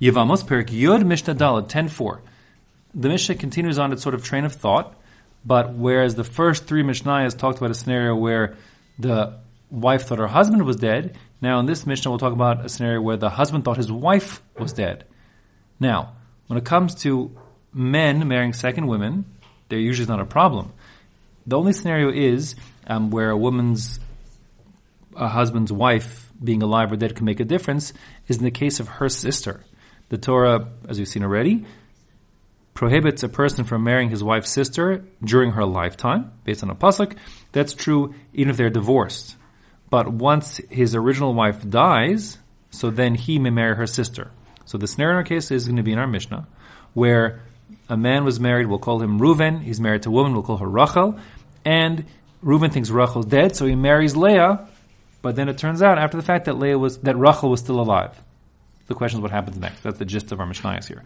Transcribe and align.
Yevamos 0.00 0.44
Perek 0.44 0.68
Yud 0.68 1.04
Mishnah 1.04 1.34
Daled 1.34 1.68
10.4. 1.68 2.20
The 2.94 3.08
Mishnah 3.08 3.34
continues 3.34 3.80
on 3.80 3.92
its 3.92 4.00
sort 4.00 4.14
of 4.14 4.22
train 4.22 4.44
of 4.44 4.52
thought, 4.52 4.94
but 5.44 5.74
whereas 5.74 6.14
the 6.14 6.22
first 6.22 6.66
three 6.66 6.84
Mishnayos 6.84 7.36
talked 7.36 7.58
about 7.58 7.72
a 7.72 7.74
scenario 7.74 8.14
where 8.14 8.56
the 8.98 9.34
wife 9.70 10.06
thought 10.06 10.18
her 10.18 10.28
husband 10.28 10.64
was 10.64 10.76
dead, 10.76 11.16
now 11.40 11.58
in 11.58 11.66
this 11.66 11.84
Mishnah 11.84 12.12
we'll 12.12 12.18
talk 12.20 12.32
about 12.32 12.64
a 12.64 12.68
scenario 12.68 13.00
where 13.00 13.16
the 13.16 13.28
husband 13.28 13.64
thought 13.64 13.76
his 13.76 13.90
wife 13.90 14.40
was 14.56 14.72
dead. 14.72 15.04
Now, 15.80 16.12
when 16.46 16.58
it 16.58 16.64
comes 16.64 16.94
to 17.02 17.36
men 17.74 18.28
marrying 18.28 18.52
second 18.52 18.86
women, 18.86 19.24
they're 19.68 19.80
usually 19.80 20.06
not 20.06 20.20
a 20.20 20.26
problem. 20.26 20.72
The 21.44 21.58
only 21.58 21.72
scenario 21.72 22.10
is 22.10 22.54
um, 22.86 23.10
where 23.10 23.30
a 23.30 23.36
woman's 23.36 23.98
a 25.16 25.26
husband's 25.26 25.72
wife 25.72 26.30
being 26.42 26.62
alive 26.62 26.92
or 26.92 26.96
dead 26.96 27.16
can 27.16 27.24
make 27.24 27.40
a 27.40 27.44
difference 27.44 27.92
is 28.28 28.36
in 28.36 28.44
the 28.44 28.52
case 28.52 28.78
of 28.78 28.86
her 28.86 29.08
sister. 29.08 29.64
The 30.08 30.18
Torah, 30.18 30.68
as 30.88 30.98
we've 30.98 31.08
seen 31.08 31.22
already, 31.22 31.66
prohibits 32.74 33.22
a 33.22 33.28
person 33.28 33.64
from 33.64 33.82
marrying 33.82 34.08
his 34.08 34.22
wife's 34.22 34.50
sister 34.50 35.04
during 35.22 35.52
her 35.52 35.64
lifetime, 35.64 36.32
based 36.44 36.62
on 36.62 36.70
a 36.70 36.74
pasuk. 36.74 37.16
That's 37.52 37.74
true 37.74 38.14
even 38.32 38.50
if 38.50 38.56
they're 38.56 38.70
divorced. 38.70 39.36
But 39.90 40.08
once 40.12 40.60
his 40.70 40.94
original 40.94 41.34
wife 41.34 41.68
dies, 41.68 42.38
so 42.70 42.90
then 42.90 43.14
he 43.14 43.38
may 43.38 43.50
marry 43.50 43.74
her 43.74 43.86
sister. 43.86 44.30
So 44.64 44.78
the 44.78 44.86
scenario 44.86 45.14
in 45.14 45.16
our 45.16 45.24
case 45.24 45.50
is 45.50 45.64
going 45.64 45.76
to 45.76 45.82
be 45.82 45.92
in 45.92 45.98
our 45.98 46.06
Mishnah, 46.06 46.46
where 46.94 47.42
a 47.88 47.96
man 47.96 48.24
was 48.24 48.38
married, 48.38 48.66
we'll 48.66 48.78
call 48.78 49.02
him 49.02 49.18
Reuven. 49.18 49.62
He's 49.62 49.80
married 49.80 50.02
to 50.02 50.10
a 50.10 50.12
woman, 50.12 50.32
we'll 50.34 50.42
call 50.42 50.58
her 50.58 50.68
Rachel. 50.68 51.18
And 51.64 52.04
Reuven 52.44 52.72
thinks 52.72 52.90
Rachel's 52.90 53.26
dead, 53.26 53.56
so 53.56 53.66
he 53.66 53.74
marries 53.74 54.16
Leah. 54.16 54.68
But 55.20 55.36
then 55.36 55.48
it 55.48 55.58
turns 55.58 55.82
out 55.82 55.98
after 55.98 56.16
the 56.16 56.22
fact 56.22 56.44
that 56.44 56.58
Leah 56.58 56.78
was 56.78 56.98
that 56.98 57.16
Rachel 57.16 57.50
was 57.50 57.60
still 57.60 57.80
alive. 57.80 58.16
The 58.88 58.94
question 58.94 59.18
is 59.18 59.22
what 59.22 59.30
happens 59.30 59.58
next. 59.58 59.82
That's 59.82 59.98
the 59.98 60.04
gist 60.04 60.32
of 60.32 60.40
our 60.40 60.46
Mishnah 60.46 60.80
here. 60.86 61.04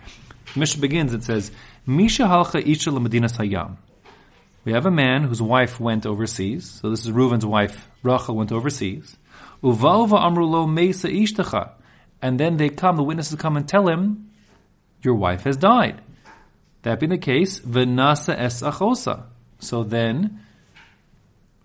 The 0.55 0.61
Mishnah 0.61 0.81
begins. 0.81 1.13
It 1.13 1.25
says, 1.25 1.51
"Misha 1.85 2.23
halcha 2.25 2.67
isha 2.67 2.91
l'medina 2.91 3.29
sayam." 3.29 3.77
We 4.65 4.73
have 4.73 4.87
a 4.87 4.91
man 4.91 5.25
whose 5.25 5.43
wife 5.43 5.81
went 5.81 6.07
overseas. 6.07 6.79
So 6.81 6.91
this 6.91 7.05
is 7.05 7.11
Reuven's 7.11 7.45
wife. 7.45 7.91
Rachel 8.05 8.37
went 8.37 8.53
overseas. 8.53 9.17
Uvalva 9.61 10.17
amrulo 10.17 10.73
mesa 10.73 11.09
ishtacha. 11.09 11.71
And 12.21 12.39
then 12.39 12.57
they 12.57 12.69
come, 12.69 12.97
the 12.97 13.03
witnesses 13.03 13.37
come 13.41 13.57
and 13.57 13.67
tell 13.67 13.89
him, 13.89 14.31
your 15.03 15.17
wife 15.17 15.43
has 15.43 15.57
died. 15.57 16.01
That 16.83 17.01
being 17.01 17.11
the 17.11 17.19
case, 17.19 17.59
v'nasa 17.59 18.39
es 18.39 18.63
achosa. 18.63 19.25
So 19.59 19.83
then, 19.83 20.41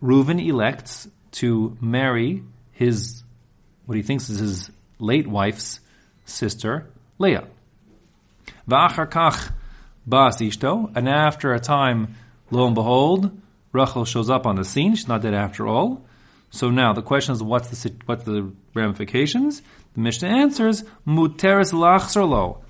Reuven 0.02 0.44
elects 0.44 1.08
to 1.34 1.78
marry 1.80 2.44
his, 2.72 3.24
what 3.86 3.96
he 3.96 4.02
thinks 4.02 4.30
is 4.30 4.40
his 4.40 4.72
late 4.98 5.28
wife's 5.28 5.80
sister, 6.28 6.90
Leah. 7.18 7.48
Kach 8.70 9.52
bas 10.06 10.38
ishto. 10.38 10.92
And 10.96 11.10
after 11.10 11.54
a 11.54 11.60
time, 11.60 12.16
lo 12.52 12.66
and 12.66 12.76
behold, 12.76 13.32
Rachel 13.72 14.06
shows 14.06 14.30
up 14.30 14.46
on 14.46 14.56
the 14.56 14.64
scene. 14.66 14.96
She's 14.96 15.08
not 15.08 15.22
dead 15.22 15.34
after 15.34 15.68
all. 15.68 16.06
So 16.50 16.70
now 16.70 16.94
the 16.94 17.02
question 17.02 17.34
is, 17.34 17.44
what's 17.44 17.70
the 17.70 17.94
what's 18.06 18.24
the 18.24 18.52
ramifications? 18.74 19.62
The 19.94 20.02
Mishnah 20.02 20.30
answers, 20.30 20.84
muteris 21.06 21.74
lachzerlo. 21.74 22.62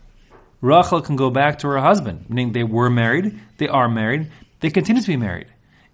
Rachel 0.61 1.01
can 1.01 1.15
go 1.15 1.29
back 1.29 1.59
to 1.59 1.67
her 1.67 1.77
husband, 1.77 2.25
meaning 2.29 2.51
they 2.51 2.63
were 2.63 2.89
married, 2.89 3.39
they 3.57 3.67
are 3.67 3.87
married, 3.87 4.31
they 4.59 4.71
continue 4.71 5.01
to 5.01 5.07
be 5.07 5.17
married. 5.17 5.47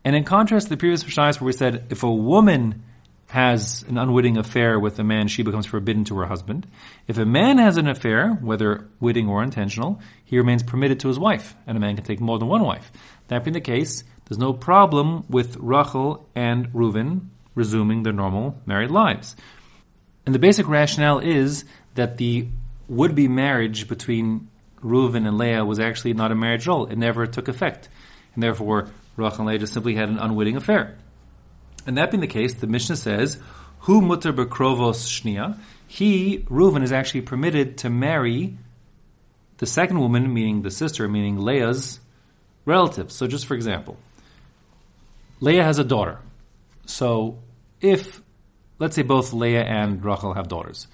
And 0.06 0.16
in 0.16 0.23
contrast 0.23 0.67
to 0.67 0.69
the 0.69 0.78
previous 0.78 1.03
Mishnahs 1.03 1.39
where 1.39 1.47
we 1.47 1.53
said 1.53 1.86
if 1.89 2.03
a 2.03 2.11
woman 2.11 2.84
has 3.34 3.84
an 3.88 3.98
unwitting 3.98 4.38
affair 4.38 4.80
with 4.80 5.00
a 5.00 5.03
man, 5.03 5.28
she 5.28 5.42
becomes 5.42 5.66
forbidden 5.66 6.03
to 6.03 6.16
her 6.20 6.28
husband. 6.28 6.67
If 7.08 7.17
a 7.17 7.26
man 7.26 7.58
has 7.58 7.78
an 7.78 7.88
affair, 7.88 8.30
whether 8.30 8.88
witting 9.00 9.28
or 9.28 9.42
intentional, 9.42 10.00
he 10.23 10.38
remains 10.38 10.62
permitted 10.62 11.00
to 11.00 11.08
his 11.08 11.17
wife, 11.17 11.56
and 11.66 11.75
a 11.75 11.80
man 11.80 11.95
can 11.95 12.06
take 12.06 12.20
more 12.20 12.38
than 12.38 12.48
one 12.48 12.62
wife. 12.62 12.92
That 13.30 13.44
being 13.44 13.56
the 13.56 13.59
case, 13.59 14.03
there's 14.25 14.38
no 14.38 14.53
problem 14.53 15.25
with 15.30 15.58
Rachel 15.58 16.30
and 16.35 16.72
Reuven 16.74 17.30
resuming 17.56 18.03
their 18.03 18.13
normal 18.13 18.62
married 18.68 18.91
lives. 18.91 19.35
And 20.28 20.35
the 20.35 20.40
basic 20.40 20.68
rationale 20.68 21.18
is 21.18 21.66
that 21.96 22.18
the 22.18 22.47
would-be 22.88 23.29
marriage 23.29 23.88
between 23.88 24.47
Reuven 24.84 25.28
and 25.28 25.40
Leah 25.40 25.66
was 25.66 25.79
actually 25.79 26.13
not 26.13 26.31
a 26.31 26.35
marriage 26.35 26.68
at 26.68 26.72
all. 26.72 26.85
It 26.85 27.00
never 27.00 27.25
took 27.25 27.47
effect. 27.47 27.90
And 28.35 28.44
therefore, 28.44 28.90
Rachel 29.18 29.40
and 29.40 29.47
Leah 29.47 29.58
just 29.58 29.74
simply 29.74 29.96
had 29.96 30.09
an 30.09 30.19
unwitting 30.19 30.56
affair. 30.56 31.00
And 31.86 31.98
that 31.98 32.12
being 32.12 32.22
the 32.22 32.28
case, 32.28 32.54
the 32.54 32.68
Mishnah 32.68 32.98
says, 32.98 33.40
Hu 33.80 34.02
mutter 34.02 34.32
bekrovos 34.32 35.06
shnia. 35.08 35.60
He, 35.88 36.40
Reuven, 36.50 36.84
is 36.84 36.92
actually 36.92 37.22
permitted 37.22 37.80
to 37.80 37.90
marry 37.90 38.58
the 39.58 39.66
second 39.66 40.00
woman, 40.00 40.34
meaning 40.34 40.62
the 40.62 40.72
sister, 40.72 41.08
meaning 41.08 41.38
Leah's 41.40 42.00
relative. 42.66 43.12
So 43.12 43.28
just 43.28 43.46
for 43.46 43.56
example, 43.56 43.98
Leah 45.40 45.64
has 45.64 45.80
a 45.80 45.84
daughter. 45.84 46.20
So 46.86 47.40
if, 47.82 48.22
let's 48.80 48.96
say 48.96 49.02
both 49.04 49.34
Leah 49.34 49.64
and 49.64 50.04
Rachel 50.04 50.34
have 50.34 50.48
daughters 50.48 50.88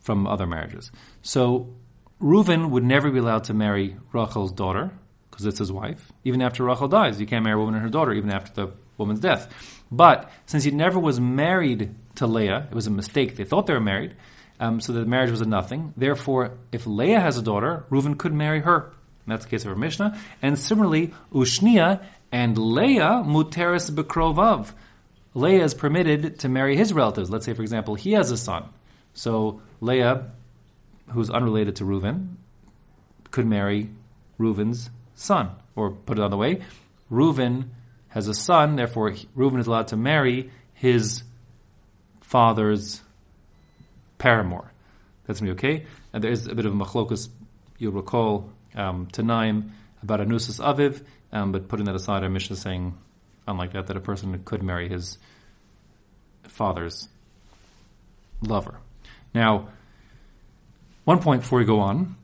from 0.00 0.26
other 0.26 0.46
marriages. 0.46 0.90
So 1.22 1.72
Reuven 2.20 2.70
would 2.70 2.84
never 2.84 3.10
be 3.10 3.18
allowed 3.18 3.44
to 3.44 3.54
marry 3.54 3.96
Rachel's 4.12 4.52
daughter 4.52 4.90
because 5.30 5.46
it's 5.46 5.58
his 5.58 5.72
wife. 5.72 6.10
Even 6.24 6.42
after 6.42 6.64
Rachel 6.64 6.88
dies, 6.88 7.20
you 7.20 7.26
can't 7.26 7.44
marry 7.44 7.54
a 7.54 7.58
woman 7.58 7.74
and 7.74 7.82
her 7.82 7.88
daughter, 7.90 8.12
even 8.12 8.30
after 8.30 8.52
the 8.52 8.72
woman's 8.98 9.20
death. 9.20 9.79
But 9.90 10.30
since 10.46 10.64
he 10.64 10.70
never 10.70 10.98
was 10.98 11.18
married 11.20 11.94
to 12.16 12.26
Leah, 12.26 12.68
it 12.70 12.74
was 12.74 12.86
a 12.86 12.90
mistake. 12.90 13.36
They 13.36 13.44
thought 13.44 13.66
they 13.66 13.74
were 13.74 13.80
married, 13.80 14.14
um, 14.60 14.80
so 14.80 14.92
the 14.92 15.04
marriage 15.04 15.30
was 15.30 15.40
a 15.40 15.46
nothing. 15.46 15.94
Therefore, 15.96 16.58
if 16.70 16.86
Leah 16.86 17.20
has 17.20 17.36
a 17.36 17.42
daughter, 17.42 17.84
Reuven 17.90 18.16
could 18.16 18.34
marry 18.34 18.60
her. 18.60 18.92
And 19.24 19.32
that's 19.32 19.44
the 19.44 19.50
case 19.50 19.64
of 19.64 19.70
our 19.70 19.76
Mishnah. 19.76 20.18
And 20.42 20.58
similarly, 20.58 21.12
Ushnia 21.32 22.02
and 22.30 22.56
Leah 22.56 23.24
muteris 23.26 23.90
bekrovav. 23.90 24.72
Leah 25.34 25.64
is 25.64 25.74
permitted 25.74 26.40
to 26.40 26.48
marry 26.48 26.76
his 26.76 26.92
relatives. 26.92 27.30
Let's 27.30 27.46
say, 27.46 27.54
for 27.54 27.62
example, 27.62 27.94
he 27.94 28.12
has 28.12 28.30
a 28.30 28.36
son. 28.36 28.68
So 29.14 29.62
Leah, 29.80 30.30
who's 31.08 31.30
unrelated 31.30 31.76
to 31.76 31.84
Reuven, 31.84 32.34
could 33.30 33.46
marry 33.46 33.90
Reuven's 34.38 34.90
son. 35.14 35.50
Or 35.76 35.90
put 35.90 36.18
it 36.18 36.20
another 36.20 36.36
way, 36.36 36.60
Reuven 37.10 37.68
has 38.10 38.28
a 38.28 38.34
son, 38.34 38.76
therefore 38.76 39.12
Reuven 39.36 39.58
is 39.58 39.66
allowed 39.66 39.88
to 39.88 39.96
marry 39.96 40.50
his 40.74 41.22
father's 42.20 43.00
paramour. 44.18 44.72
That's 45.26 45.40
going 45.40 45.56
to 45.56 45.62
be 45.62 45.68
okay. 45.68 45.86
And 46.12 46.22
there 46.22 46.30
is 46.30 46.46
a 46.46 46.54
bit 46.54 46.66
of 46.66 46.72
a 46.72 46.76
machlokus, 46.76 47.28
you'll 47.78 47.92
recall, 47.92 48.50
um, 48.74 49.06
Tanaim, 49.12 49.70
about 50.02 50.20
Anusis 50.20 50.60
Aviv, 50.60 51.02
um, 51.32 51.52
but 51.52 51.68
putting 51.68 51.86
that 51.86 51.94
aside, 51.94 52.22
our 52.22 52.28
Mishnah 52.28 52.54
is 52.54 52.62
saying, 52.62 52.96
unlike 53.46 53.72
that, 53.72 53.86
that 53.86 53.96
a 53.96 54.00
person 54.00 54.40
could 54.44 54.62
marry 54.62 54.88
his 54.88 55.18
father's 56.44 57.08
lover. 58.42 58.78
Now, 59.34 59.68
one 61.04 61.20
point 61.20 61.42
before 61.42 61.58
we 61.58 61.64
go 61.64 61.80
on. 61.80 62.16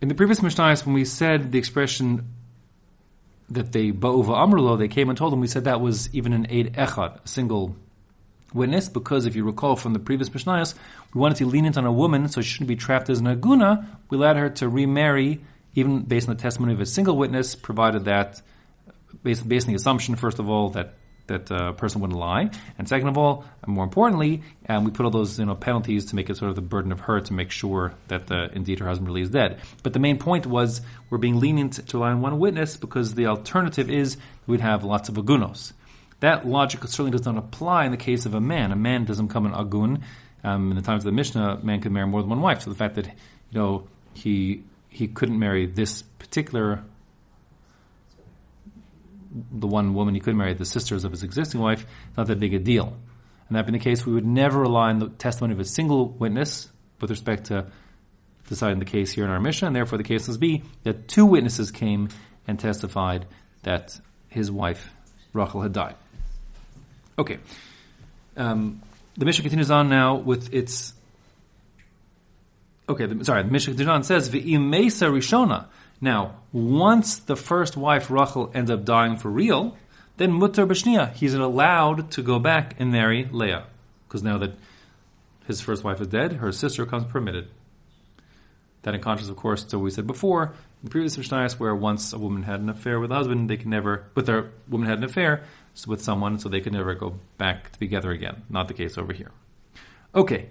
In 0.00 0.08
the 0.08 0.14
previous 0.14 0.40
Mishnahs, 0.40 0.84
when 0.84 0.94
we 0.94 1.04
said 1.04 1.52
the 1.52 1.58
expression 1.58 2.26
that 3.50 3.72
they 3.72 3.90
ba'uva 3.90 4.36
amrlo, 4.36 4.78
they 4.78 4.88
came 4.88 5.08
and 5.08 5.18
told 5.18 5.32
him, 5.32 5.40
we 5.40 5.46
said 5.46 5.64
that 5.64 5.80
was 5.80 6.12
even 6.14 6.32
an 6.32 6.46
aid 6.48 6.74
echad, 6.74 7.24
a 7.24 7.28
single 7.28 7.76
witness, 8.54 8.88
because 8.88 9.26
if 9.26 9.36
you 9.36 9.44
recall 9.44 9.76
from 9.76 9.92
the 9.92 9.98
previous 9.98 10.28
Mishnayos, 10.28 10.74
we 11.14 11.20
wanted 11.20 11.38
to 11.38 11.46
lenient 11.46 11.76
on 11.76 11.84
a 11.84 11.92
woman 11.92 12.28
so 12.28 12.40
she 12.40 12.50
shouldn't 12.50 12.68
be 12.68 12.76
trapped 12.76 13.10
as 13.10 13.20
an 13.20 13.26
aguna. 13.26 13.86
We 14.08 14.16
allowed 14.16 14.36
her 14.36 14.50
to 14.50 14.68
remarry, 14.68 15.40
even 15.74 16.02
based 16.02 16.28
on 16.28 16.36
the 16.36 16.42
testimony 16.42 16.72
of 16.72 16.80
a 16.80 16.86
single 16.86 17.16
witness, 17.16 17.54
provided 17.54 18.04
that, 18.06 18.42
based, 19.22 19.48
based 19.48 19.66
on 19.66 19.72
the 19.72 19.76
assumption, 19.76 20.16
first 20.16 20.38
of 20.38 20.48
all, 20.48 20.70
that 20.70 20.94
that 21.30 21.50
a 21.50 21.72
person 21.72 22.00
wouldn't 22.00 22.18
lie, 22.18 22.50
and 22.78 22.88
second 22.88 23.08
of 23.08 23.16
all, 23.16 23.44
more 23.66 23.84
importantly, 23.84 24.42
um, 24.68 24.84
we 24.84 24.90
put 24.90 25.04
all 25.04 25.10
those 25.10 25.38
you 25.38 25.46
know 25.46 25.54
penalties 25.54 26.06
to 26.06 26.16
make 26.16 26.28
it 26.28 26.36
sort 26.36 26.50
of 26.50 26.56
the 26.56 26.62
burden 26.62 26.92
of 26.92 27.00
her 27.00 27.20
to 27.20 27.32
make 27.32 27.50
sure 27.50 27.94
that 28.08 28.26
the, 28.26 28.50
indeed 28.52 28.80
her 28.80 28.86
husband 28.86 29.08
really 29.08 29.22
is 29.22 29.30
dead. 29.30 29.58
But 29.82 29.94
the 29.94 29.98
main 29.98 30.18
point 30.18 30.46
was 30.46 30.82
we're 31.08 31.18
being 31.18 31.40
lenient 31.40 31.86
to 31.88 31.96
rely 31.96 32.10
on 32.10 32.20
one 32.20 32.38
witness 32.38 32.76
because 32.76 33.14
the 33.14 33.26
alternative 33.26 33.88
is 33.88 34.16
we'd 34.46 34.60
have 34.60 34.84
lots 34.84 35.08
of 35.08 35.14
agunos. 35.14 35.72
That 36.20 36.46
logic 36.46 36.82
certainly 36.84 37.12
does 37.12 37.24
not 37.24 37.38
apply 37.38 37.86
in 37.86 37.90
the 37.90 37.96
case 37.96 38.26
of 38.26 38.34
a 38.34 38.40
man. 38.40 38.72
A 38.72 38.76
man 38.76 39.04
doesn't 39.06 39.28
come 39.28 39.46
in 39.46 39.52
agun. 39.52 40.02
Um, 40.42 40.70
in 40.70 40.76
the 40.76 40.82
times 40.82 41.04
of 41.04 41.06
the 41.06 41.16
Mishnah, 41.16 41.58
a 41.60 41.64
man 41.64 41.80
could 41.80 41.92
marry 41.92 42.06
more 42.06 42.22
than 42.22 42.30
one 42.30 42.40
wife. 42.40 42.62
So 42.62 42.70
the 42.70 42.76
fact 42.76 42.94
that 42.96 43.06
you 43.06 43.12
know 43.58 43.88
he 44.14 44.62
he 44.88 45.06
couldn't 45.08 45.38
marry 45.38 45.66
this 45.66 46.02
particular 46.02 46.82
the 49.30 49.66
one 49.66 49.94
woman 49.94 50.14
he 50.14 50.20
could 50.20 50.34
marry, 50.34 50.54
the 50.54 50.64
sisters 50.64 51.04
of 51.04 51.12
his 51.12 51.22
existing 51.22 51.60
wife, 51.60 51.86
not 52.16 52.26
that 52.26 52.40
big 52.40 52.54
a 52.54 52.58
deal. 52.58 52.96
And 53.48 53.56
that 53.56 53.66
being 53.66 53.78
the 53.78 53.84
case, 53.84 54.06
we 54.06 54.12
would 54.12 54.26
never 54.26 54.60
rely 54.60 54.90
on 54.90 54.98
the 54.98 55.08
testimony 55.08 55.54
of 55.54 55.60
a 55.60 55.64
single 55.64 56.08
witness 56.08 56.70
with 57.00 57.10
respect 57.10 57.44
to 57.46 57.66
deciding 58.48 58.78
the 58.78 58.84
case 58.84 59.12
here 59.12 59.24
in 59.24 59.30
our 59.30 59.40
Mishnah, 59.40 59.68
and 59.68 59.76
therefore 59.76 59.98
the 59.98 60.04
case 60.04 60.26
must 60.26 60.40
be 60.40 60.62
that 60.82 61.08
two 61.08 61.24
witnesses 61.24 61.70
came 61.70 62.08
and 62.46 62.58
testified 62.58 63.26
that 63.62 63.98
his 64.28 64.50
wife, 64.50 64.92
Rachel, 65.32 65.62
had 65.62 65.72
died. 65.72 65.94
Okay. 67.18 67.38
Um, 68.36 68.82
the 69.16 69.24
Mishnah 69.24 69.42
continues 69.42 69.70
on 69.70 69.88
now 69.88 70.16
with 70.16 70.52
its 70.52 70.94
Okay, 72.88 73.06
the, 73.06 73.24
sorry, 73.24 73.44
the 73.44 73.50
Mishnah 73.50 73.74
continues 73.74 73.88
on 73.88 74.02
says, 74.02 74.28
V'imesa 74.30 75.08
Rishona. 75.08 75.66
Now, 76.00 76.36
once 76.52 77.18
the 77.18 77.36
first 77.36 77.76
wife, 77.76 78.10
Rachel, 78.10 78.50
ends 78.54 78.70
up 78.70 78.84
dying 78.84 79.16
for 79.16 79.30
real, 79.30 79.76
then 80.16 80.32
Mutter 80.32 80.66
Bashnia, 80.66 81.12
he's 81.12 81.34
allowed 81.34 82.10
to 82.12 82.22
go 82.22 82.38
back 82.38 82.74
and 82.78 82.90
marry 82.90 83.28
Leah. 83.30 83.64
Because 84.08 84.22
now 84.22 84.38
that 84.38 84.52
his 85.46 85.60
first 85.60 85.84
wife 85.84 86.00
is 86.00 86.08
dead, 86.08 86.34
her 86.34 86.52
sister 86.52 86.86
comes 86.86 87.04
permitted. 87.04 87.48
That 88.82 88.94
in 88.94 89.00
contrast, 89.00 89.30
of 89.30 89.36
course, 89.36 89.62
to 89.64 89.78
what 89.78 89.84
we 89.84 89.90
said 89.90 90.06
before, 90.06 90.54
in 90.82 90.88
previous 90.88 91.16
Mishnayos, 91.16 91.58
where 91.58 91.74
once 91.74 92.12
a 92.12 92.18
woman 92.18 92.44
had 92.44 92.60
an 92.60 92.70
affair 92.70 92.98
with 92.98 93.12
a 93.12 93.14
husband, 93.14 93.50
they 93.50 93.58
can 93.58 93.70
never, 93.70 94.06
with 94.14 94.26
their 94.26 94.50
woman 94.68 94.88
had 94.88 94.98
an 94.98 95.04
affair 95.04 95.44
with 95.86 96.02
someone, 96.02 96.38
so 96.38 96.48
they 96.48 96.60
could 96.60 96.72
never 96.72 96.94
go 96.94 97.18
back 97.36 97.76
together 97.78 98.10
again. 98.10 98.42
Not 98.48 98.68
the 98.68 98.74
case 98.74 98.96
over 98.96 99.12
here. 99.12 99.30
Okay, 100.14 100.48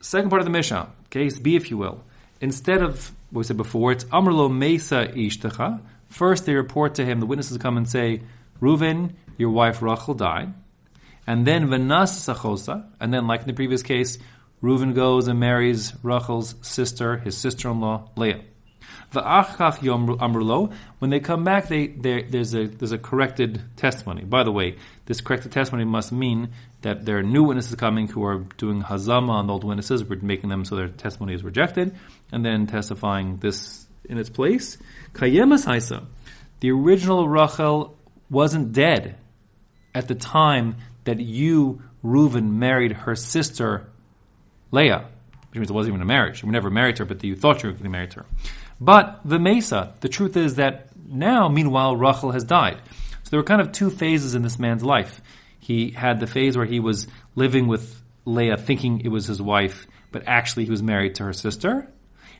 second 0.00 0.30
part 0.30 0.40
of 0.40 0.46
the 0.46 0.50
Mishnah, 0.50 0.90
case 1.10 1.38
B, 1.38 1.56
if 1.56 1.70
you 1.70 1.76
will. 1.76 2.02
Instead 2.40 2.82
of 2.82 3.12
what 3.30 3.40
we 3.40 3.44
said 3.44 3.56
before, 3.56 3.92
it's 3.92 4.04
Amrlo 4.04 4.54
Mesa 4.54 5.06
Ishtacha. 5.08 5.80
First, 6.08 6.46
they 6.46 6.54
report 6.54 6.94
to 6.96 7.04
him, 7.04 7.20
the 7.20 7.26
witnesses 7.26 7.58
come 7.58 7.76
and 7.76 7.88
say, 7.88 8.22
Reuven, 8.60 9.12
your 9.38 9.50
wife 9.50 9.82
Rachel 9.82 10.14
died. 10.14 10.54
And 11.26 11.46
then 11.46 11.68
Vanas 11.68 12.12
Sachosa, 12.12 12.86
and 13.00 13.12
then, 13.12 13.26
like 13.26 13.40
in 13.40 13.46
the 13.46 13.52
previous 13.52 13.82
case, 13.82 14.18
Reuven 14.62 14.94
goes 14.94 15.28
and 15.28 15.40
marries 15.40 15.92
Rachel's 16.02 16.54
sister, 16.62 17.18
his 17.18 17.36
sister-in-law 17.36 18.10
Leah. 18.16 18.42
Va'achach 19.16 19.78
amrulo. 20.18 20.72
When 20.98 21.10
they 21.10 21.20
come 21.20 21.44
back, 21.44 21.68
they, 21.68 21.86
there's 21.88 22.54
a 22.54 22.66
there's 22.66 22.92
a 22.92 22.98
corrected 22.98 23.62
testimony. 23.76 24.24
By 24.24 24.44
the 24.44 24.52
way, 24.52 24.76
this 25.06 25.20
corrected 25.20 25.52
testimony 25.52 25.84
must 25.84 26.12
mean 26.12 26.50
that 26.82 27.04
there 27.04 27.18
are 27.18 27.22
new 27.22 27.44
witnesses 27.44 27.74
coming 27.76 28.08
who 28.08 28.24
are 28.24 28.38
doing 28.58 28.82
hazama 28.82 29.30
on 29.30 29.46
the 29.46 29.52
old 29.52 29.64
witnesses. 29.64 30.04
We're 30.04 30.20
making 30.20 30.50
them 30.50 30.64
so 30.64 30.76
their 30.76 30.88
testimony 30.88 31.34
is 31.34 31.42
rejected, 31.42 31.96
and 32.32 32.44
then 32.44 32.66
testifying 32.66 33.38
this 33.38 33.86
in 34.04 34.18
its 34.18 34.30
place. 34.30 34.78
Kayemas 35.12 35.66
haisa. 35.66 36.04
The 36.60 36.70
original 36.70 37.28
Rachel 37.28 37.96
wasn't 38.30 38.72
dead 38.72 39.16
at 39.94 40.08
the 40.08 40.14
time 40.14 40.76
that 41.04 41.20
you, 41.20 41.82
Reuven, 42.04 42.52
married 42.52 42.92
her 42.92 43.14
sister 43.14 43.88
Leah, 44.70 45.06
which 45.50 45.58
means 45.58 45.70
it 45.70 45.72
wasn't 45.72 45.94
even 45.94 46.02
a 46.02 46.06
marriage. 46.06 46.42
You 46.42 46.50
never 46.50 46.70
married 46.70 46.98
her, 46.98 47.04
but 47.04 47.22
you 47.22 47.36
thought 47.36 47.62
you 47.62 47.68
were 47.68 47.72
going 47.72 47.84
to 47.84 47.90
marry 47.90 48.08
her. 48.14 48.26
But 48.80 49.20
the 49.24 49.38
Mesa, 49.38 49.94
the 50.00 50.08
truth 50.08 50.36
is 50.36 50.56
that 50.56 50.88
now, 51.08 51.48
meanwhile, 51.48 51.96
Rachel 51.96 52.32
has 52.32 52.44
died. 52.44 52.78
So 53.22 53.30
there 53.30 53.40
were 53.40 53.44
kind 53.44 53.60
of 53.60 53.72
two 53.72 53.90
phases 53.90 54.34
in 54.34 54.42
this 54.42 54.58
man's 54.58 54.84
life. 54.84 55.20
He 55.58 55.90
had 55.90 56.20
the 56.20 56.26
phase 56.26 56.56
where 56.56 56.66
he 56.66 56.80
was 56.80 57.08
living 57.34 57.66
with 57.66 58.02
Leah, 58.24 58.56
thinking 58.56 59.00
it 59.00 59.08
was 59.08 59.26
his 59.26 59.40
wife, 59.40 59.86
but 60.12 60.24
actually 60.26 60.64
he 60.64 60.70
was 60.70 60.82
married 60.82 61.16
to 61.16 61.24
her 61.24 61.32
sister. 61.32 61.90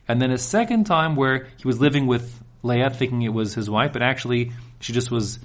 And 0.07 0.21
then 0.21 0.31
a 0.31 0.37
second 0.37 0.85
time 0.85 1.15
where 1.15 1.47
he 1.57 1.67
was 1.67 1.81
living 1.81 2.07
with 2.07 2.41
Leah, 2.63 2.89
thinking 2.89 3.21
it 3.23 3.33
was 3.33 3.53
his 3.53 3.69
wife, 3.69 3.93
but 3.93 4.01
actually 4.01 4.51
she 4.79 4.93
just 4.93 5.11
was, 5.11 5.39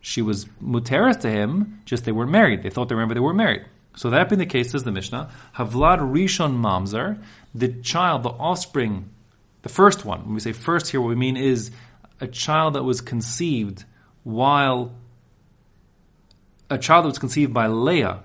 she 0.00 0.22
was 0.22 0.46
muteris 0.62 1.20
to 1.20 1.30
him, 1.30 1.82
just 1.84 2.04
they 2.04 2.12
weren't 2.12 2.30
married. 2.30 2.62
They 2.62 2.70
thought 2.70 2.88
they 2.88 2.94
remember 2.94 3.14
they 3.14 3.20
were 3.20 3.34
married. 3.34 3.66
So 3.96 4.10
that 4.10 4.28
being 4.28 4.38
the 4.38 4.46
case, 4.46 4.70
says 4.70 4.84
the 4.84 4.92
Mishnah, 4.92 5.30
Havlad 5.56 5.98
Rishon 5.98 6.58
Mamzer, 6.58 7.22
the 7.54 7.68
child, 7.68 8.22
the 8.22 8.30
offspring, 8.30 9.10
the 9.66 9.72
first 9.72 10.04
one. 10.04 10.20
When 10.26 10.34
we 10.34 10.38
say 10.38 10.52
first 10.52 10.92
here, 10.92 11.00
what 11.00 11.08
we 11.08 11.16
mean 11.16 11.36
is 11.36 11.72
a 12.20 12.28
child 12.28 12.74
that 12.74 12.84
was 12.84 13.00
conceived 13.00 13.84
while 14.22 14.94
a 16.70 16.78
child 16.78 17.04
that 17.04 17.08
was 17.08 17.18
conceived 17.18 17.52
by 17.52 17.66
Leah 17.66 18.20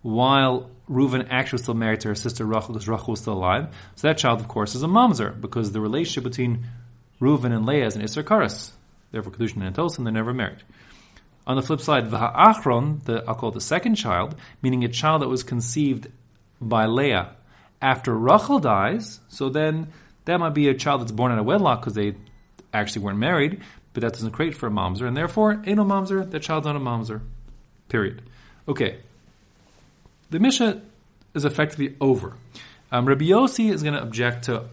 while 0.00 0.70
Reuven 0.88 1.26
actually 1.28 1.56
was 1.56 1.62
still 1.64 1.74
married 1.74 2.00
to 2.00 2.08
her 2.08 2.14
sister 2.14 2.46
Rachel 2.46 2.72
because 2.72 2.88
Rachel 2.88 3.08
was 3.08 3.20
still 3.20 3.34
alive. 3.34 3.76
So 3.96 4.08
that 4.08 4.16
child, 4.16 4.40
of 4.40 4.48
course, 4.48 4.74
is 4.74 4.82
a 4.82 4.86
mamzer 4.86 5.38
because 5.38 5.72
the 5.72 5.82
relationship 5.82 6.24
between 6.24 6.64
Reuven 7.20 7.54
and 7.54 7.66
Leah 7.66 7.84
is 7.84 7.96
an 7.96 8.00
Isser 8.00 8.22
Karas. 8.22 8.70
Therefore, 9.12 9.32
Kedushin 9.32 9.66
and 9.66 9.76
Tosin, 9.76 10.04
they're 10.04 10.12
never 10.14 10.32
married. 10.32 10.62
On 11.46 11.56
the 11.56 11.62
flip 11.62 11.82
side, 11.82 12.10
the 12.10 12.16
Ha'achron, 12.16 13.04
the, 13.04 13.22
I'll 13.28 13.34
call 13.34 13.50
it 13.50 13.54
the 13.54 13.60
second 13.60 13.96
child, 13.96 14.34
meaning 14.62 14.82
a 14.82 14.88
child 14.88 15.20
that 15.20 15.28
was 15.28 15.42
conceived 15.42 16.08
by 16.58 16.86
Leah 16.86 17.36
after 17.82 18.16
Rachel 18.16 18.58
dies, 18.58 19.20
so 19.28 19.50
then 19.50 19.92
that 20.26 20.38
might 20.38 20.54
be 20.54 20.68
a 20.68 20.74
child 20.74 21.00
that's 21.00 21.12
born 21.12 21.32
out 21.32 21.38
of 21.38 21.46
wedlock 21.46 21.80
because 21.80 21.94
they 21.94 22.14
actually 22.72 23.02
weren't 23.02 23.18
married, 23.18 23.62
but 23.94 24.02
that 24.02 24.12
doesn't 24.12 24.32
create 24.32 24.54
for 24.54 24.66
a 24.66 24.70
mamzer, 24.70 25.06
and 25.06 25.16
therefore, 25.16 25.52
ain't 25.66 25.76
no 25.76 25.84
mamzer, 25.84 26.30
that 26.30 26.42
child's 26.42 26.66
not 26.66 26.76
a 26.76 26.80
mamzer. 26.80 27.22
Period. 27.88 28.22
Okay. 28.68 28.98
The 30.30 30.38
Mishnah 30.38 30.82
is 31.34 31.44
effectively 31.44 31.96
over. 32.00 32.34
Um, 32.92 33.06
Rabbi 33.06 33.26
Yossi 33.26 33.72
is 33.72 33.82
going 33.82 33.94
to 33.94 34.02
object 34.02 34.44
to 34.44 34.64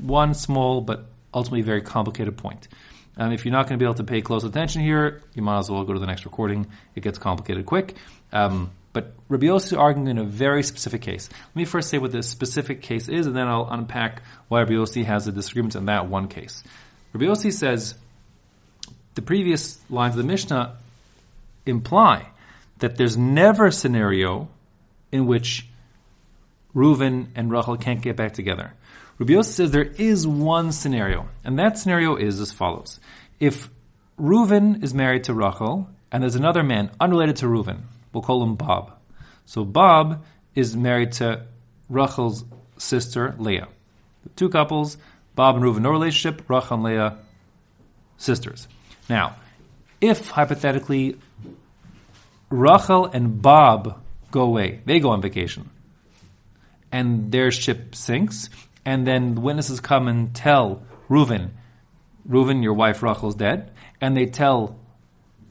one 0.00 0.34
small 0.34 0.80
but 0.80 1.04
ultimately 1.34 1.62
very 1.62 1.82
complicated 1.82 2.36
point. 2.36 2.68
Um, 3.16 3.32
if 3.32 3.44
you're 3.44 3.52
not 3.52 3.68
going 3.68 3.78
to 3.78 3.82
be 3.82 3.86
able 3.86 3.94
to 3.96 4.04
pay 4.04 4.22
close 4.22 4.44
attention 4.44 4.82
here, 4.82 5.22
you 5.34 5.42
might 5.42 5.58
as 5.58 5.70
well 5.70 5.84
go 5.84 5.92
to 5.92 5.98
the 5.98 6.06
next 6.06 6.24
recording. 6.24 6.66
It 6.94 7.02
gets 7.02 7.18
complicated 7.18 7.66
quick. 7.66 7.94
Um, 8.32 8.70
but 8.92 9.14
Rabbi 9.28 9.46
Yossi 9.46 9.66
is 9.66 9.72
arguing 9.72 10.08
in 10.08 10.18
a 10.18 10.24
very 10.24 10.62
specific 10.62 11.00
case. 11.00 11.28
Let 11.30 11.56
me 11.56 11.64
first 11.64 11.88
say 11.88 11.98
what 11.98 12.12
this 12.12 12.28
specific 12.28 12.82
case 12.82 13.08
is, 13.08 13.26
and 13.26 13.34
then 13.34 13.48
I'll 13.48 13.68
unpack 13.70 14.22
why 14.48 14.60
Rabbi 14.60 14.72
Yossi 14.72 15.04
has 15.04 15.26
a 15.26 15.32
disagreement 15.32 15.74
in 15.74 15.86
that 15.86 16.08
one 16.08 16.28
case. 16.28 16.62
Rabbi 17.12 17.26
Yossi 17.26 17.52
says 17.52 17.94
the 19.14 19.22
previous 19.22 19.78
lines 19.90 20.14
of 20.14 20.18
the 20.18 20.28
Mishnah 20.28 20.76
imply 21.64 22.28
that 22.78 22.96
there's 22.96 23.16
never 23.16 23.66
a 23.66 23.72
scenario 23.72 24.48
in 25.10 25.26
which 25.26 25.66
Reuven 26.74 27.28
and 27.34 27.50
Rachel 27.50 27.76
can't 27.76 28.02
get 28.02 28.16
back 28.16 28.32
together. 28.32 28.74
Rabbi 29.18 29.34
Yossi 29.34 29.52
says 29.52 29.70
there 29.70 29.82
is 29.82 30.26
one 30.26 30.72
scenario, 30.72 31.28
and 31.44 31.58
that 31.58 31.78
scenario 31.78 32.16
is 32.16 32.40
as 32.40 32.52
follows. 32.52 33.00
If 33.40 33.68
Reuven 34.18 34.82
is 34.82 34.92
married 34.92 35.24
to 35.24 35.34
Rachel, 35.34 35.88
and 36.10 36.22
there's 36.22 36.34
another 36.34 36.62
man 36.62 36.90
unrelated 37.00 37.36
to 37.36 37.46
Reuven, 37.46 37.82
we'll 38.12 38.22
call 38.22 38.42
him 38.42 38.54
Bob. 38.54 38.92
So 39.44 39.64
Bob 39.64 40.24
is 40.54 40.76
married 40.76 41.12
to 41.12 41.46
Rachel's 41.88 42.44
sister, 42.78 43.34
Leah. 43.38 43.68
The 44.24 44.28
two 44.30 44.48
couples, 44.48 44.96
Bob 45.34 45.56
and 45.56 45.64
Reuven, 45.64 45.82
no 45.82 45.90
relationship, 45.90 46.48
Rachel 46.48 46.74
and 46.74 46.82
Leah, 46.82 47.18
sisters. 48.16 48.68
Now, 49.08 49.36
if 50.00 50.28
hypothetically 50.28 51.18
Rachel 52.50 53.06
and 53.06 53.40
Bob 53.40 54.02
go 54.30 54.42
away, 54.42 54.80
they 54.84 55.00
go 55.00 55.10
on 55.10 55.22
vacation, 55.22 55.70
and 56.90 57.32
their 57.32 57.50
ship 57.50 57.94
sinks, 57.94 58.50
and 58.84 59.06
then 59.06 59.34
the 59.34 59.40
witnesses 59.40 59.80
come 59.80 60.08
and 60.08 60.34
tell 60.34 60.82
Reuven, 61.08 61.50
Reuven, 62.28 62.62
your 62.62 62.74
wife 62.74 63.02
Rachel's 63.02 63.34
dead, 63.34 63.70
and 64.00 64.16
they 64.16 64.26
tell 64.26 64.78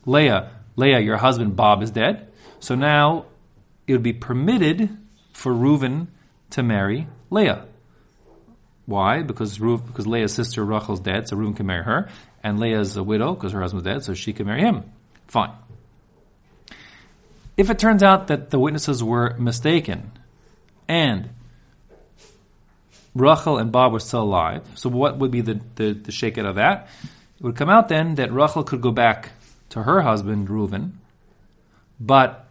Leah, 0.05 0.51
Leah, 0.75 0.99
your 0.99 1.17
husband 1.17 1.55
Bob 1.55 1.83
is 1.83 1.91
dead. 1.91 2.30
So 2.61 2.75
now 2.75 3.25
it 3.87 3.93
would 3.93 4.03
be 4.03 4.13
permitted 4.13 4.97
for 5.33 5.51
Reuven 5.51 6.07
to 6.51 6.63
marry 6.63 7.07
Leah. 7.29 7.65
Why? 8.85 9.23
Because 9.23 9.57
Reuven, 9.57 9.87
because 9.87 10.07
Leah's 10.07 10.33
sister 10.33 10.63
Rachel's 10.63 10.99
dead, 10.99 11.27
so 11.27 11.35
Reuven 11.35 11.55
can 11.55 11.65
marry 11.65 11.83
her, 11.83 12.09
and 12.43 12.59
Leah's 12.59 12.95
a 12.95 13.03
widow 13.03 13.33
because 13.33 13.51
her 13.51 13.61
husband's 13.61 13.85
dead, 13.85 14.03
so 14.03 14.13
she 14.13 14.31
can 14.31 14.45
marry 14.45 14.61
him. 14.61 14.83
Fine. 15.27 15.51
If 17.57 17.69
it 17.69 17.79
turns 17.79 18.03
out 18.03 18.27
that 18.27 18.51
the 18.51 18.59
witnesses 18.59 19.03
were 19.03 19.35
mistaken, 19.37 20.11
and 20.87 21.29
Rachel 23.15 23.57
and 23.57 23.71
Bob 23.71 23.91
were 23.91 23.99
still 23.99 24.23
alive. 24.23 24.63
So 24.75 24.89
what 24.89 25.17
would 25.17 25.31
be 25.31 25.41
the, 25.41 25.59
the, 25.75 25.93
the 25.93 26.45
of 26.45 26.55
that? 26.55 26.87
It 27.39 27.43
would 27.43 27.55
come 27.55 27.69
out 27.69 27.89
then 27.89 28.15
that 28.15 28.31
Rachel 28.31 28.63
could 28.63 28.81
go 28.81 28.91
back 28.91 29.31
to 29.69 29.83
her 29.83 30.01
husband, 30.01 30.47
Reuven, 30.47 30.91
but 31.99 32.50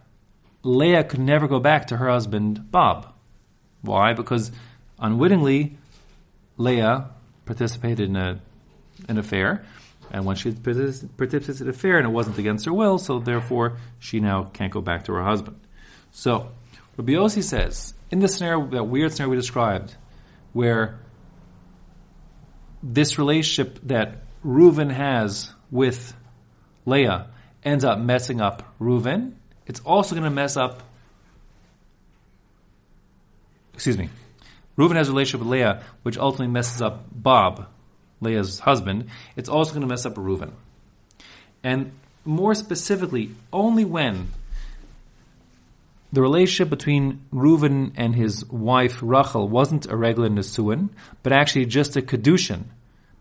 Leah 0.63 1.03
could 1.03 1.19
never 1.19 1.47
go 1.47 1.59
back 1.59 1.87
to 1.87 1.97
her 1.97 2.09
husband, 2.09 2.71
Bob. 2.71 3.13
Why? 3.81 4.13
Because 4.13 4.51
unwittingly, 4.99 5.77
Leah 6.57 7.09
participated 7.45 8.09
in 8.09 8.15
a, 8.15 8.39
an 9.07 9.17
affair, 9.17 9.65
and 10.11 10.25
when 10.25 10.35
she 10.35 10.51
participated 10.51 11.49
in 11.49 11.67
an 11.67 11.69
affair 11.69 11.97
and 11.97 12.07
it 12.07 12.11
wasn't 12.11 12.37
against 12.37 12.65
her 12.65 12.73
will, 12.73 12.97
so 12.97 13.19
therefore 13.19 13.77
she 13.99 14.19
now 14.19 14.43
can't 14.43 14.71
go 14.71 14.81
back 14.81 15.05
to 15.05 15.13
her 15.13 15.23
husband. 15.23 15.59
So, 16.11 16.51
Rabbi 16.97 17.13
Yossi 17.13 17.43
says, 17.43 17.93
in 18.11 18.19
this 18.19 18.35
scenario, 18.35 18.67
that 18.67 18.83
weird 18.83 19.13
scenario 19.13 19.31
we 19.31 19.37
described, 19.37 19.95
where 20.53 20.99
this 22.83 23.17
relationship 23.17 23.79
that 23.83 24.23
Reuven 24.45 24.91
has 24.91 25.53
with 25.71 26.13
Leah 26.85 27.27
ends 27.63 27.85
up 27.85 27.99
messing 27.99 28.41
up 28.41 28.75
Reuven, 28.79 29.33
it's 29.65 29.79
also 29.81 30.15
going 30.15 30.23
to 30.23 30.29
mess 30.29 30.57
up. 30.57 30.83
Excuse 33.73 33.97
me. 33.97 34.09
Reuven 34.77 34.95
has 34.95 35.09
a 35.09 35.11
relationship 35.11 35.41
with 35.41 35.49
Leah, 35.49 35.83
which 36.03 36.17
ultimately 36.17 36.47
messes 36.47 36.81
up 36.81 37.05
Bob, 37.11 37.67
Leah's 38.19 38.59
husband. 38.59 39.09
It's 39.35 39.49
also 39.49 39.71
going 39.71 39.81
to 39.81 39.87
mess 39.87 40.05
up 40.05 40.15
Reuven. 40.15 40.51
And 41.63 41.91
more 42.25 42.55
specifically, 42.55 43.31
only 43.51 43.85
when 43.85 44.29
the 46.13 46.21
relationship 46.21 46.69
between 46.69 47.25
Reuven 47.33 47.93
and 47.95 48.15
his 48.15 48.45
wife 48.45 48.99
Rachel 49.01 49.47
wasn't 49.47 49.89
a 49.89 49.95
regular 49.95 50.29
Nisuin, 50.29 50.89
but 51.23 51.31
actually 51.31 51.65
just 51.65 51.95
a 51.95 52.01
Kedushin. 52.01 52.63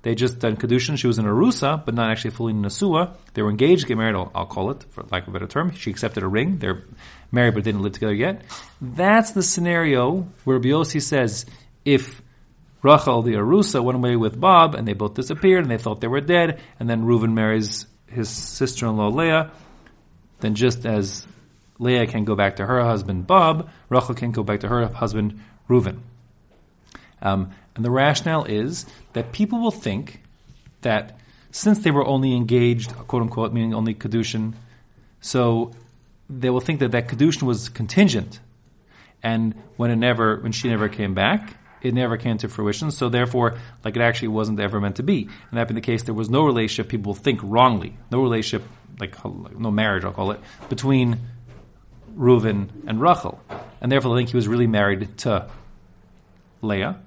They 0.02 0.14
just 0.14 0.38
done 0.38 0.56
Kedushin. 0.56 0.96
She 0.96 1.06
was 1.06 1.18
in 1.18 1.26
Arusa, 1.26 1.84
but 1.84 1.94
not 1.94 2.10
actually 2.10 2.30
fully 2.30 2.52
in 2.52 2.62
Nasua. 2.62 3.14
They 3.34 3.42
were 3.42 3.50
engaged, 3.50 3.86
get 3.86 3.98
married, 3.98 4.16
I'll, 4.34 4.46
call 4.46 4.70
it, 4.70 4.84
for 4.90 5.04
lack 5.10 5.24
of 5.24 5.28
a 5.28 5.32
better 5.32 5.46
term. 5.46 5.72
She 5.72 5.90
accepted 5.90 6.22
a 6.22 6.28
ring. 6.28 6.58
They're 6.58 6.84
married 7.30 7.54
but 7.54 7.64
didn't 7.64 7.82
live 7.82 7.92
together 7.92 8.14
yet. 8.14 8.42
That's 8.80 9.32
the 9.32 9.42
scenario 9.42 10.26
where 10.44 10.58
Biosi 10.58 11.02
says, 11.02 11.44
if 11.84 12.22
Rachel, 12.82 13.20
the 13.22 13.34
Arusa, 13.34 13.84
went 13.84 13.96
away 13.96 14.16
with 14.16 14.40
Bob, 14.40 14.74
and 14.74 14.88
they 14.88 14.94
both 14.94 15.14
disappeared, 15.14 15.64
and 15.64 15.70
they 15.70 15.76
thought 15.76 16.00
they 16.00 16.08
were 16.08 16.22
dead, 16.22 16.60
and 16.78 16.88
then 16.88 17.04
Reuven 17.04 17.34
marries 17.34 17.86
his 18.06 18.30
sister-in-law 18.30 19.08
Leah, 19.08 19.50
then 20.40 20.54
just 20.54 20.86
as 20.86 21.26
Leah 21.78 22.06
can 22.06 22.24
go 22.24 22.34
back 22.34 22.56
to 22.56 22.66
her 22.66 22.82
husband 22.82 23.26
Bob, 23.26 23.68
Rachel 23.90 24.14
can 24.14 24.32
go 24.32 24.42
back 24.42 24.60
to 24.60 24.68
her 24.68 24.86
husband 24.88 25.40
Reuven. 25.68 26.00
Um, 27.22 27.50
and 27.74 27.84
the 27.84 27.90
rationale 27.90 28.44
is 28.44 28.86
that 29.12 29.32
people 29.32 29.60
will 29.60 29.70
think 29.70 30.22
that 30.82 31.18
since 31.50 31.80
they 31.80 31.90
were 31.90 32.06
only 32.06 32.34
engaged, 32.34 32.92
quote 33.08 33.22
unquote, 33.22 33.52
meaning 33.52 33.74
only 33.74 33.94
kedushin, 33.94 34.54
so 35.20 35.72
they 36.28 36.50
will 36.50 36.60
think 36.60 36.80
that 36.80 36.92
that 36.92 37.08
kedushin 37.08 37.42
was 37.42 37.68
contingent, 37.68 38.40
and 39.22 39.54
when 39.76 39.90
it 39.90 39.96
never, 39.96 40.36
when 40.36 40.52
she 40.52 40.68
never 40.68 40.88
came 40.88 41.14
back, 41.14 41.56
it 41.82 41.94
never 41.94 42.16
came 42.16 42.38
to 42.38 42.48
fruition. 42.48 42.90
So 42.90 43.08
therefore, 43.08 43.58
like 43.84 43.96
it 43.96 44.02
actually 44.02 44.28
wasn't 44.28 44.60
ever 44.60 44.80
meant 44.80 44.96
to 44.96 45.02
be. 45.02 45.28
And 45.50 45.58
that 45.58 45.68
being 45.68 45.76
the 45.76 45.80
case, 45.80 46.02
there 46.02 46.14
was 46.14 46.28
no 46.30 46.44
relationship. 46.44 46.90
People 46.90 47.10
will 47.10 47.20
think 47.20 47.40
wrongly, 47.42 47.96
no 48.10 48.22
relationship, 48.22 48.68
like 48.98 49.16
no 49.58 49.70
marriage, 49.70 50.04
I'll 50.04 50.12
call 50.12 50.30
it, 50.30 50.40
between 50.68 51.18
Reuven 52.16 52.68
and 52.86 53.00
Rachel, 53.00 53.40
and 53.80 53.90
therefore 53.90 54.14
they 54.14 54.20
think 54.20 54.30
he 54.30 54.36
was 54.36 54.48
really 54.48 54.66
married 54.66 55.16
to 55.18 55.48
Leah. 56.62 57.00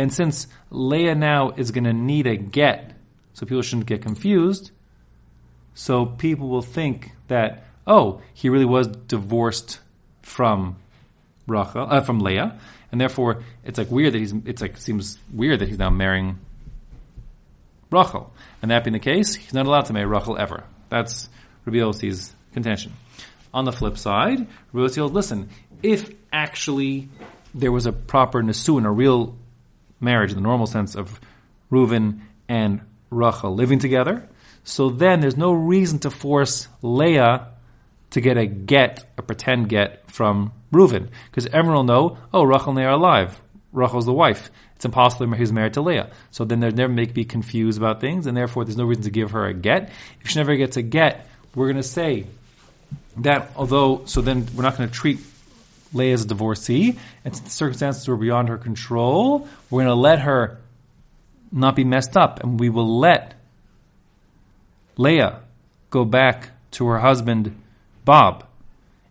And 0.00 0.10
since 0.10 0.46
Leah 0.70 1.14
now 1.14 1.50
is 1.50 1.72
going 1.72 1.84
to 1.84 1.92
need 1.92 2.26
a 2.26 2.34
get, 2.34 2.94
so 3.34 3.44
people 3.44 3.60
shouldn't 3.60 3.86
get 3.86 4.00
confused, 4.00 4.70
so 5.74 6.06
people 6.06 6.48
will 6.48 6.62
think 6.62 7.12
that 7.28 7.64
oh, 7.86 8.22
he 8.32 8.48
really 8.48 8.64
was 8.64 8.86
divorced 8.86 9.78
from 10.22 10.76
Rachel, 11.46 11.86
uh, 11.90 12.00
from 12.00 12.20
Leah, 12.20 12.58
and 12.90 12.98
therefore 12.98 13.42
it's 13.62 13.76
like 13.76 13.90
weird 13.90 14.14
that 14.14 14.20
he's. 14.20 14.32
It's 14.46 14.62
like 14.62 14.78
seems 14.78 15.18
weird 15.34 15.58
that 15.58 15.68
he's 15.68 15.78
now 15.78 15.90
marrying 15.90 16.38
Rachel, 17.90 18.32
and 18.62 18.70
that 18.70 18.84
being 18.84 18.94
the 18.94 19.00
case, 19.00 19.34
he's 19.34 19.52
not 19.52 19.66
allowed 19.66 19.84
to 19.86 19.92
marry 19.92 20.06
Rachel 20.06 20.38
ever. 20.38 20.64
That's 20.88 21.28
Rabbi 21.66 21.76
Yossi's 21.76 22.32
contention. 22.54 22.94
On 23.52 23.66
the 23.66 23.72
flip 23.72 23.98
side, 23.98 24.46
Rabbi 24.72 24.88
Yossi 24.88 25.12
listen, 25.12 25.50
if 25.82 26.10
actually 26.32 27.10
there 27.52 27.70
was 27.70 27.84
a 27.84 27.92
proper 27.92 28.42
nisuin, 28.42 28.86
a 28.86 28.90
real 28.90 29.36
marriage 30.00 30.30
in 30.30 30.36
the 30.36 30.42
normal 30.42 30.66
sense 30.66 30.94
of 30.94 31.20
Reuven 31.70 32.20
and 32.48 32.80
Rachel 33.10 33.54
living 33.54 33.78
together, 33.78 34.28
so 34.64 34.90
then 34.90 35.20
there's 35.20 35.36
no 35.36 35.52
reason 35.52 35.98
to 36.00 36.10
force 36.10 36.68
Leah 36.82 37.48
to 38.10 38.20
get 38.20 38.36
a 38.36 38.46
get, 38.46 39.04
a 39.16 39.22
pretend 39.22 39.68
get 39.68 40.10
from 40.10 40.52
Reuven. 40.72 41.08
Because 41.30 41.46
everyone 41.46 41.74
will 41.74 41.84
know, 41.84 42.18
oh, 42.32 42.42
Rachel 42.42 42.68
and 42.68 42.78
Leah 42.78 42.88
are 42.88 42.92
alive. 42.92 43.40
Rachel's 43.72 44.06
the 44.06 44.12
wife. 44.12 44.50
It's 44.76 44.84
impossible 44.84 45.30
he's 45.32 45.52
married 45.52 45.74
to 45.74 45.82
Leah. 45.82 46.10
So 46.30 46.44
then 46.44 46.60
there's 46.60 46.74
never 46.74 46.92
make 46.92 47.14
be 47.14 47.24
confused 47.24 47.78
about 47.78 48.00
things, 48.00 48.26
and 48.26 48.36
therefore 48.36 48.64
there's 48.64 48.76
no 48.76 48.84
reason 48.84 49.04
to 49.04 49.10
give 49.10 49.32
her 49.32 49.46
a 49.46 49.54
get. 49.54 49.90
If 50.20 50.30
she 50.30 50.38
never 50.38 50.56
gets 50.56 50.76
a 50.76 50.82
get, 50.82 51.28
we're 51.54 51.66
going 51.66 51.76
to 51.76 51.82
say 51.82 52.26
that 53.18 53.50
although, 53.56 54.02
so 54.06 54.20
then 54.20 54.46
we're 54.54 54.62
not 54.62 54.76
going 54.76 54.88
to 54.88 54.94
treat 54.94 55.18
Leah 55.92 56.14
as 56.14 56.24
a 56.24 56.28
divorcee, 56.28 56.98
and 57.24 57.34
since 57.34 57.48
the 57.48 57.54
circumstances 57.54 58.06
were 58.06 58.16
beyond 58.16 58.48
her 58.48 58.58
control, 58.58 59.48
we're 59.70 59.84
going 59.84 59.86
to 59.86 59.94
let 59.94 60.20
her 60.20 60.60
not 61.52 61.74
be 61.74 61.84
messed 61.84 62.16
up, 62.16 62.42
and 62.42 62.60
we 62.60 62.68
will 62.68 62.98
let 62.98 63.34
Leah 64.96 65.40
go 65.90 66.04
back 66.04 66.50
to 66.72 66.86
her 66.86 66.98
husband 66.98 67.60
Bob, 68.04 68.46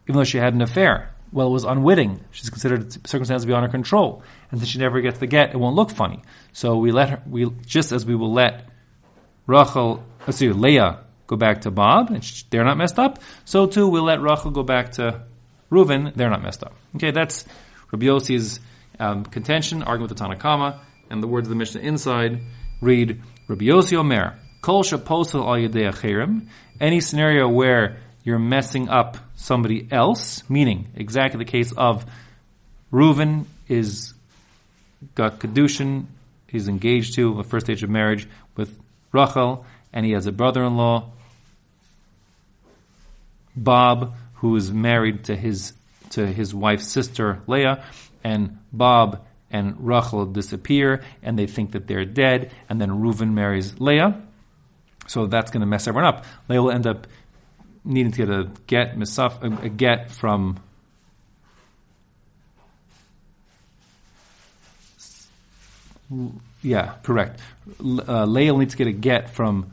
even 0.06 0.18
though 0.18 0.24
she 0.24 0.38
had 0.38 0.54
an 0.54 0.62
affair. 0.62 1.14
Well, 1.32 1.48
it 1.48 1.52
was 1.52 1.64
unwitting. 1.64 2.22
She's 2.32 2.50
considered 2.50 2.92
circumstances 3.08 3.46
beyond 3.46 3.66
her 3.66 3.72
control, 3.72 4.24
and 4.50 4.60
since 4.60 4.70
she 4.70 4.80
never 4.80 5.02
gets 5.02 5.20
the 5.20 5.28
get, 5.28 5.52
it 5.52 5.58
won't 5.58 5.76
look 5.76 5.92
funny. 5.92 6.22
So 6.54 6.78
we 6.78 6.92
let 6.92 7.10
her. 7.10 7.22
We 7.28 7.52
just 7.66 7.92
as 7.92 8.06
we 8.06 8.16
will 8.16 8.34
let 8.34 8.66
Rachel, 9.46 10.04
see, 10.30 10.50
Leah 10.50 11.00
go 11.28 11.36
back 11.36 11.62
to 11.62 11.72
Bob, 11.72 12.10
and 12.10 12.24
they're 12.50 12.64
not 12.64 12.78
messed 12.78 12.98
up. 12.98 13.20
So 13.46 13.68
too, 13.68 13.88
we'll 13.88 14.04
let 14.04 14.22
Rachel 14.22 14.50
go 14.50 14.64
back 14.64 14.94
to 14.94 15.22
Reuven, 15.72 16.14
they're 16.16 16.30
not 16.30 16.42
messed 16.42 16.64
up. 16.64 16.74
Okay, 16.96 17.12
that's 17.12 17.46
Rabbi 17.92 18.06
Yossi's 18.06 18.60
um, 19.00 19.24
contention, 19.26 19.84
argument 19.84 20.12
with 20.12 20.18
the 20.18 20.26
Tanakama, 20.26 20.80
and 21.10 21.24
the 21.24 21.28
words 21.28 21.48
of 21.48 21.50
the 21.50 21.56
Mishnah 21.56 21.82
inside 21.82 22.42
read 22.82 23.22
Rabbi 23.48 23.66
Yossi 23.66 23.98
Omer, 23.98 24.38
Kol 24.62 24.84
shaposel 24.84 25.46
al 25.46 25.70
yedei 25.70 26.48
any 26.80 27.02
scenario 27.02 27.48
where 27.48 27.98
you're 28.24 28.40
messing 28.40 28.90
up 28.90 29.18
somebody 29.36 29.88
else, 29.92 30.48
meaning 30.50 30.88
exactly 30.96 31.38
the 31.38 31.50
case 31.50 31.72
of 31.72 32.06
Reuven 32.92 33.46
is 33.68 34.14
got 35.16 35.40
kedushin, 35.40 36.06
he's 36.48 36.68
engaged 36.68 37.16
to 37.16 37.36
the 37.36 37.44
first 37.44 37.66
stage 37.66 37.84
of 37.84 37.90
marriage 37.90 38.28
with 38.56 38.78
Rachel, 39.12 39.66
and 39.94 40.06
he 40.06 40.12
has 40.12 40.26
a 40.26 40.32
brother-in-law, 40.32 41.10
Bob, 43.56 44.14
who 44.40 44.56
is 44.56 44.72
married 44.72 45.26
to 45.26 45.36
his 45.36 45.74
to 46.12 46.26
his 46.26 46.54
wife's 46.54 46.88
sister 46.88 47.42
Leah, 47.48 47.84
and 48.24 48.58
Bob 48.72 49.26
and 49.52 49.76
Rachel 49.80 50.26
disappear, 50.26 51.02
and 51.24 51.38
they 51.38 51.48
think 51.48 51.72
that 51.72 51.88
they're 51.88 52.06
dead, 52.06 52.52
and 52.68 52.80
then 52.80 52.90
Reuven 52.90 53.34
marries 53.34 53.80
Leah. 53.80 54.22
So 55.08 55.26
that's 55.26 55.52
going 55.52 55.62
to 55.62 55.68
mess 55.68 55.88
everyone 55.88 56.14
up. 56.14 56.26
Leah 56.48 56.62
will 56.62 56.72
end 56.72 56.86
up 56.86 57.08
needing 57.84 58.12
to 58.12 58.26
get 58.26 58.30
a 58.30 58.50
get 58.68 58.96
misaf, 58.96 59.64
a 59.64 59.70
get 59.70 60.12
from 60.12 60.60
yeah, 66.62 66.96
correct. 67.04 67.40
Uh, 67.80 68.26
Leah 68.26 68.54
needs 68.54 68.74
to 68.74 68.78
get 68.78 68.88
a 68.88 68.92
get 68.92 69.30
from 69.30 69.72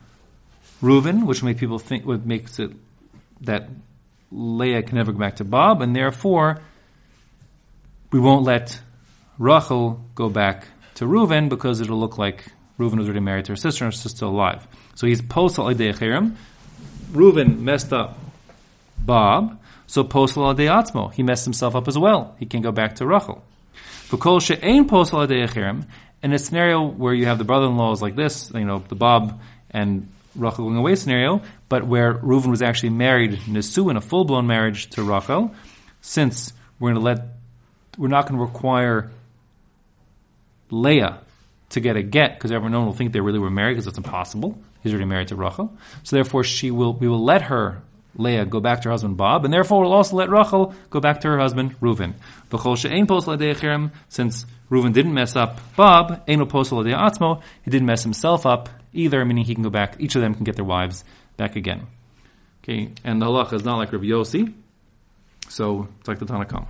Reuven, 0.83 1.25
which 1.25 1.41
will 1.41 1.49
make 1.49 1.59
people 1.59 1.79
think 1.79 2.05
what 2.05 2.27
makes 2.27 2.59
it 2.59 2.73
that 3.43 3.69
Leah 4.31 4.83
can 4.83 4.97
never 4.97 5.13
go 5.13 5.19
back 5.19 5.37
to 5.37 5.45
Bob, 5.45 5.83
and 5.83 5.95
therefore 5.95 6.61
we 8.11 8.21
won't 8.21 8.45
let 8.45 8.81
Rachel 9.39 10.05
go 10.15 10.29
back 10.29 10.67
to 10.95 11.05
Reuven 11.05 11.49
because 11.49 11.81
it'll 11.81 11.99
look 11.99 12.19
like 12.19 12.45
Reuven 12.79 12.99
was 12.99 13.07
already 13.07 13.21
married 13.21 13.47
to 13.47 13.53
her 13.53 13.57
sister 13.57 13.85
and 13.85 13.93
sister's 13.93 14.17
still 14.17 14.31
alive. 14.31 14.67
So 14.95 15.07
he's 15.07 15.23
posel 15.23 16.37
Reuven 17.13 17.59
messed 17.61 17.93
up 17.93 18.19
Bob, 18.99 19.59
so 19.87 20.05
posel 20.05 20.55
atzmo. 20.55 21.13
He 21.13 21.23
messed 21.23 21.45
himself 21.45 21.77
up 21.77 21.89
as 21.89 21.99
well. 21.99 22.35
He 22.39 22.47
can 22.47 22.63
go 22.63 22.73
back 22.73 22.97
to 22.97 23.07
Rachel. 23.07 23.45
V'kol 24.09 24.41
she'ein 24.41 24.89
posel 24.89 25.85
in 26.23 26.33
a 26.33 26.39
scenario 26.39 26.83
where 26.85 27.15
you 27.15 27.27
have 27.27 27.39
the 27.39 27.45
brother-in-laws 27.45 28.03
like 28.03 28.17
this, 28.17 28.51
you 28.55 28.65
know, 28.65 28.83
the 28.89 28.95
Bob 28.95 29.41
and 29.71 30.09
Rachel 30.37 30.65
going 30.65 30.77
away 30.77 30.95
scenario, 30.95 31.43
but 31.69 31.87
where 31.87 32.15
Reuven 32.15 32.51
was 32.51 32.63
actually 32.63 32.91
married 32.91 33.33
Nesu 33.41 33.91
in 33.91 33.97
a 33.97 34.01
full 34.01 34.25
blown 34.25 34.47
marriage 34.47 34.91
to 34.91 35.03
Rachel, 35.03 35.55
since 36.01 36.53
we're 36.79 36.93
going 36.93 37.03
to 37.03 37.05
let, 37.05 37.27
we're 37.99 38.09
not 38.09 38.29
going 38.29 38.39
to 38.39 38.45
require 38.45 39.11
Leah 40.71 41.21
to 41.71 41.81
get 41.81 41.97
a 41.97 42.03
get 42.03 42.35
because 42.35 42.53
everyone 42.53 42.87
will 42.87 42.93
think 42.93 43.13
they 43.13 43.21
really 43.21 43.39
were 43.39 43.51
married 43.51 43.75
because 43.75 43.87
it's 43.87 43.99
impossible. 43.99 44.59
He's 44.83 44.93
already 44.93 45.07
married 45.07 45.29
to 45.29 45.37
Rachel, 45.37 45.77
so 46.03 46.17
therefore 46.17 46.45
she 46.45 46.71
will, 46.71 46.93
we 46.93 47.09
will 47.09 47.25
let 47.25 47.43
her 47.43 47.83
Leah 48.17 48.47
go 48.47 48.61
back 48.61 48.81
to 48.83 48.89
her 48.89 48.93
husband 48.93 49.17
Bob, 49.17 49.45
and 49.45 49.53
therefore 49.53 49.83
we'll 49.83 49.93
also 49.93 50.17
let 50.17 50.31
Rachel 50.31 50.75
go 50.91 51.01
back 51.01 51.21
to 51.21 51.29
her 51.29 51.39
husband 51.39 51.79
Reuven. 51.81 52.15
Since 54.09 54.47
Reuven 54.71 54.93
didn't 54.93 55.15
mess 55.15 55.37
up 55.37 55.61
Bob, 55.77 56.27
he 56.27 56.37
didn't 57.71 57.87
mess 57.87 58.03
himself 58.03 58.47
up 58.47 58.69
either, 58.93 59.25
meaning 59.25 59.45
he 59.45 59.55
can 59.55 59.63
go 59.63 59.71
back, 59.71 59.97
each 59.99 60.17
of 60.17 60.23
them 60.23 60.35
can 60.35 60.45
get 60.45 60.57
their 60.57 60.65
wives 60.65 61.05
back 61.37 61.57
again. 61.57 61.87
Okay, 62.63 62.93
and 63.05 63.21
the 63.23 63.27
halacha 63.27 63.53
is 63.53 63.65
not 63.65 63.77
like 63.77 63.93
Rabbi 63.93 64.07
Yossi, 64.07 64.53
so 65.49 65.89
it's 66.01 66.09
like 66.09 66.19
the 66.19 66.27
Tanakh 66.27 66.67